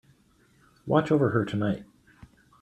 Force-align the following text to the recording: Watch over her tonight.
Watch 0.87 1.11
over 1.11 1.29
her 1.29 1.45
tonight. 1.45 1.85